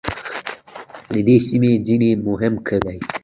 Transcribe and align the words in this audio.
د 1.11 1.15
دې 1.27 1.37
سیمې 1.47 1.71
ځینې 1.85 2.09
مهم 2.27 2.53
کلي 2.67 2.97